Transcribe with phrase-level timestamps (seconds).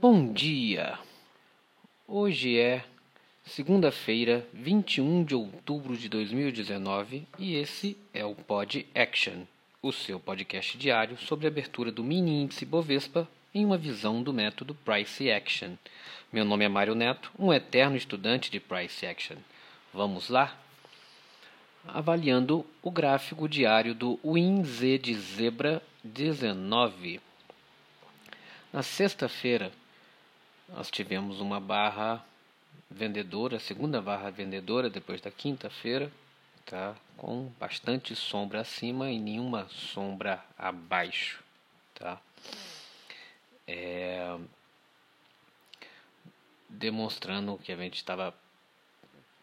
[0.00, 0.96] Bom dia!
[2.06, 2.84] Hoje é
[3.44, 9.42] segunda-feira, 21 de outubro de 2019 e esse é o Pod Action,
[9.82, 14.32] o seu podcast diário sobre a abertura do mini índice Bovespa em uma visão do
[14.32, 15.72] método Price Action.
[16.32, 19.38] Meu nome é Mário Neto, um eterno estudante de Price Action.
[19.92, 20.56] Vamos lá?
[21.88, 27.20] Avaliando o gráfico diário do WinZ de Zebra 19.
[28.72, 29.72] Na sexta-feira,
[30.68, 32.24] nós tivemos uma barra
[32.90, 36.12] vendedora, segunda barra vendedora depois da quinta-feira,
[36.64, 36.94] tá?
[37.16, 41.42] Com bastante sombra acima e nenhuma sombra abaixo,
[41.94, 42.20] tá?
[43.66, 44.38] É,
[46.68, 48.34] demonstrando o que a gente estava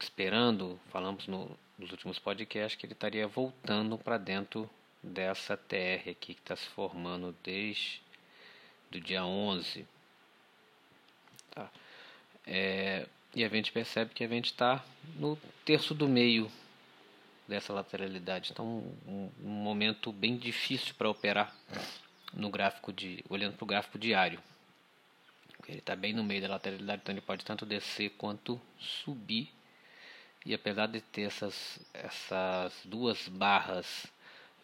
[0.00, 4.68] esperando, falamos no, nos últimos podcasts que ele estaria voltando para dentro
[5.02, 8.00] dessa TR aqui que está se formando desde
[8.90, 9.86] do dia 11.
[12.50, 14.82] É, e a gente percebe que a gente está
[15.16, 16.50] no terço do meio
[17.46, 18.52] dessa lateralidade.
[18.52, 21.54] Então, um, um momento bem difícil para operar
[22.32, 24.40] no gráfico de olhando para o gráfico diário.
[25.68, 29.52] Ele está bem no meio da lateralidade, então ele pode tanto descer quanto subir.
[30.46, 34.06] E apesar de ter essas, essas duas barras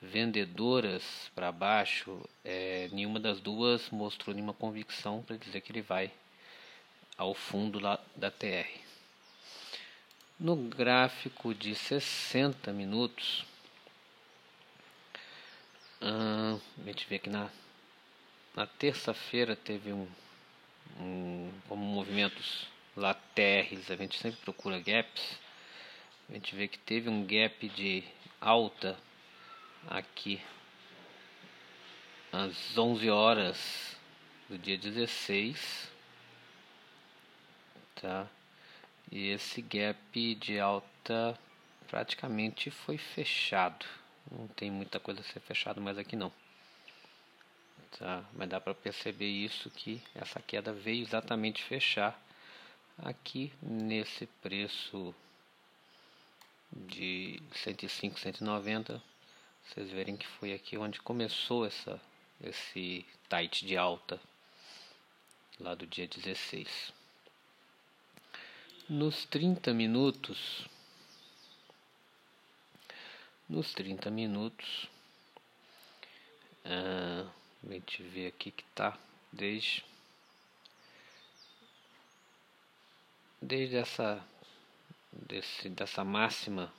[0.01, 6.11] vendedoras para baixo, é, nenhuma das duas mostrou nenhuma convicção para dizer que ele vai
[7.17, 8.69] ao fundo lá da TR.
[10.39, 13.45] No gráfico de 60 minutos,
[16.01, 17.49] a gente vê que na,
[18.55, 20.09] na terça-feira teve um,
[20.99, 25.39] um, como movimentos laterais, a gente sempre procura gaps,
[26.29, 28.03] a gente vê que teve um gap de
[28.41, 28.99] alta
[29.87, 30.41] aqui
[32.33, 33.97] às 11 horas
[34.49, 35.94] do dia 16
[38.05, 38.29] tá?
[39.11, 41.39] E esse gap de alta
[41.89, 43.87] praticamente foi fechado.
[44.31, 46.31] Não tem muita coisa a ser fechado mais aqui não.
[47.99, 48.23] Tá?
[48.35, 52.21] Mas dá para perceber isso que essa queda veio exatamente fechar
[52.99, 55.15] aqui nesse preço
[56.71, 59.03] de 105 190
[59.67, 61.99] vocês verem que foi aqui onde começou essa,
[62.43, 64.21] esse tight de alta,
[65.59, 66.93] lá do dia 16.
[68.87, 70.69] Nos 30 minutos,
[73.49, 74.91] nos 30 minutos,
[76.67, 77.27] ah,
[77.67, 78.99] a gente vê aqui que tá
[79.33, 79.83] desde
[83.41, 84.23] desde essa
[85.11, 86.71] desse, dessa máxima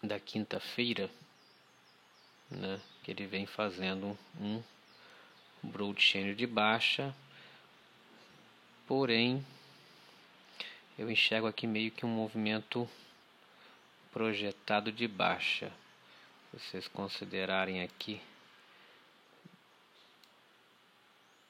[0.00, 1.10] da quinta-feira,
[2.48, 4.62] né, que ele vem fazendo um
[5.64, 7.12] broadchain de baixa,
[8.86, 9.44] porém
[11.00, 12.86] eu enxergo aqui meio que um movimento
[14.12, 15.72] projetado de baixa.
[16.52, 18.20] Vocês considerarem aqui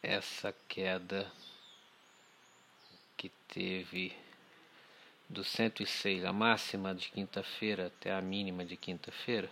[0.00, 1.28] essa queda
[3.16, 4.16] que teve
[5.28, 9.50] do 106, a máxima de quinta-feira até a mínima de quinta-feira,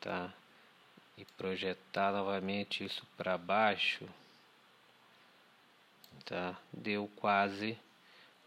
[0.00, 0.32] tá?
[1.18, 4.08] E projetar novamente isso para baixo,
[6.24, 6.58] tá?
[6.72, 7.78] Deu quase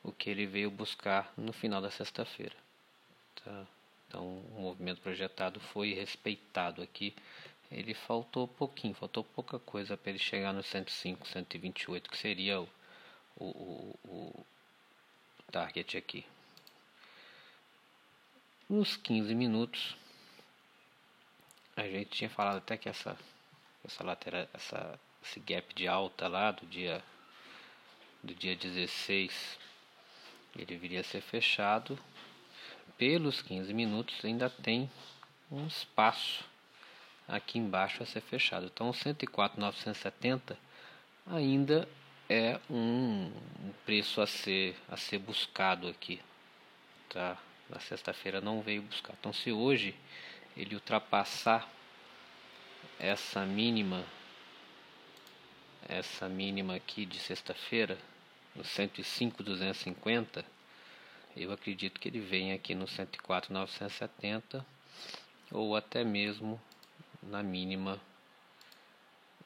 [0.03, 2.55] o que ele veio buscar no final da sexta-feira,
[3.43, 3.65] tá?
[4.07, 7.15] Então, o movimento projetado foi respeitado aqui.
[7.71, 12.69] Ele faltou pouquinho, faltou pouca coisa para ele chegar no 105, 128, que seria o,
[13.37, 14.45] o, o,
[15.51, 16.23] target aqui.
[18.69, 19.95] Nos 15 minutos,
[21.75, 23.17] a gente tinha falado até que essa,
[23.83, 27.03] essa lateral, essa, esse gap de alta lá do dia,
[28.21, 29.57] do dia 16,
[30.55, 31.97] ele viria a ser fechado.
[32.97, 34.89] Pelos 15 minutos ainda tem
[35.51, 36.43] um espaço
[37.27, 38.67] aqui embaixo a ser fechado.
[38.67, 40.57] Então 104,970
[41.25, 41.87] ainda
[42.29, 43.31] é um
[43.85, 46.21] preço a ser, a ser buscado aqui.
[47.09, 47.37] Tá?
[47.69, 49.13] Na sexta-feira não veio buscar.
[49.19, 49.95] Então se hoje
[50.55, 51.67] ele ultrapassar
[52.99, 54.05] essa mínima
[55.87, 57.97] essa mínima aqui de sexta-feira
[58.55, 60.45] no 105,250
[61.35, 64.63] eu acredito que ele vem aqui no 104,970
[65.51, 66.61] ou até mesmo
[67.23, 67.99] na mínima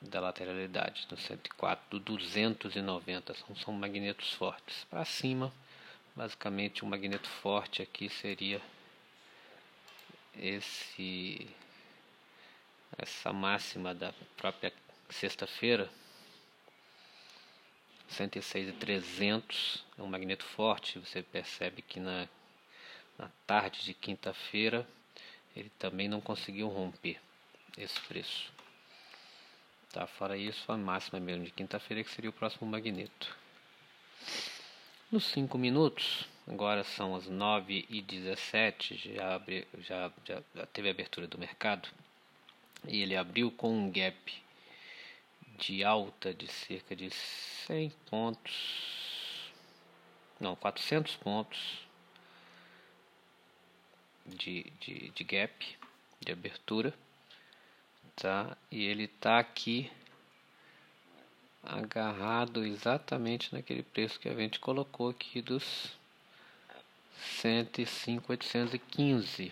[0.01, 4.83] da lateralidade, do 104, do 290, são, são magnetos fortes.
[4.89, 5.51] Para cima,
[6.15, 8.61] basicamente um magneto forte aqui seria
[10.35, 11.49] esse
[12.97, 14.73] essa máxima da própria
[15.09, 15.89] sexta-feira,
[18.09, 20.99] 106,300 é um magneto forte.
[20.99, 22.27] Você percebe que na,
[23.17, 24.87] na tarde de quinta-feira
[25.55, 27.19] ele também não conseguiu romper
[27.77, 28.51] esse preço.
[29.91, 33.35] Tá, fora isso, a máxima mesmo de quinta-feira que seria o próximo magneto.
[35.11, 40.89] Nos 5 minutos, agora são as 9 e 17 já, abre, já, já, já teve
[40.89, 41.87] a abertura do mercado
[42.85, 44.43] e ele abriu com um gap
[45.57, 49.51] de alta de cerca de 100 pontos,
[50.39, 51.85] não, 400 pontos
[54.25, 55.77] de, de, de gap,
[56.19, 56.93] de abertura,
[58.15, 58.55] tá?
[58.71, 59.91] E ele está aqui
[61.63, 65.97] agarrado exatamente naquele preço que a gente colocou aqui dos
[67.41, 69.51] 105,815,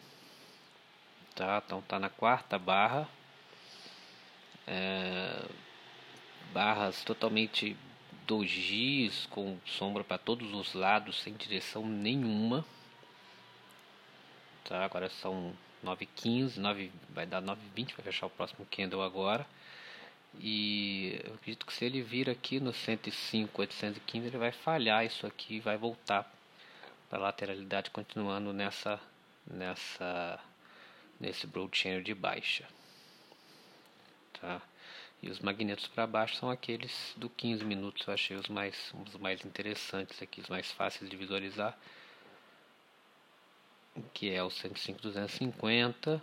[1.33, 1.63] tá?
[1.65, 3.09] Então tá na quarta barra,
[4.67, 5.64] é,
[6.53, 7.75] barras totalmente
[8.25, 12.65] dojis com sombra para todos os lados sem direção nenhuma.
[14.63, 15.53] Tá agora são
[15.83, 19.45] 9h15 9, vai dar 9h20 vai fechar o próximo candle agora.
[20.39, 25.25] E eu acredito que se ele vir aqui no 105 815 ele vai falhar isso
[25.25, 26.29] aqui vai voltar
[27.09, 28.99] para lateralidade continuando nessa
[29.47, 30.39] nessa
[31.19, 32.67] nesse broad channel de baixa.
[34.41, 34.61] Tá
[35.25, 39.15] e os magnetos para baixo são aqueles do 15 minutos eu achei os mais os
[39.17, 41.75] mais interessantes aqui os mais fáceis de visualizar
[44.13, 46.21] que é o 105 250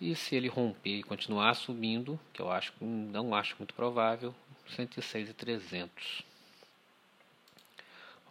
[0.00, 4.34] e se ele romper e continuar subindo que eu acho não acho muito provável
[4.74, 6.22] 106 e 300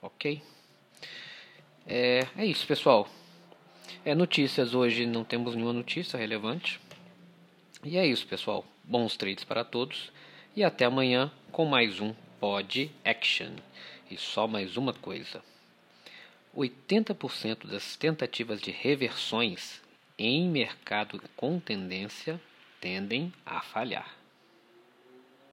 [0.01, 0.41] ok?
[1.85, 3.09] É, é isso pessoal.
[4.05, 6.79] É notícias hoje não temos nenhuma notícia relevante.
[7.83, 10.11] E é isso pessoal bons trades para todos
[10.55, 13.51] e até amanhã com mais um Pod Action
[14.09, 15.43] e só mais uma coisa
[16.57, 19.79] 80% das tentativas de reversões
[20.17, 22.41] em mercado com tendência
[22.81, 24.18] tendem a falhar.